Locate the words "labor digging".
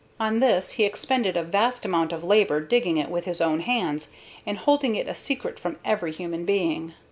2.23-2.97